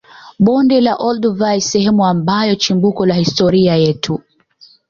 Bonde 0.45 0.79
la 0.85 0.95
olduvai 1.07 1.61
sehemu 1.67 2.05
ambayo 2.05 2.55
chimbuko 2.65 3.05
la 3.11 3.19
historia 3.21 3.75
yetu 3.83 4.19